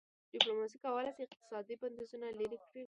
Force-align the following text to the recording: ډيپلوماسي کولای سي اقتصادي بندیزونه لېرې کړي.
ډيپلوماسي 0.33 0.77
کولای 0.85 1.11
سي 1.15 1.21
اقتصادي 1.25 1.75
بندیزونه 1.81 2.27
لېرې 2.39 2.57
کړي. 2.65 2.79